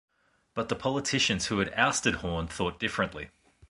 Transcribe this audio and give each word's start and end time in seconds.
But 0.55 0.69
the 0.69 0.75
politicians 0.75 1.45
who 1.45 1.59
had 1.59 1.71
ousted 1.75 2.15
Horn 2.25 2.47
thought 2.47 2.79
differently. 2.79 3.29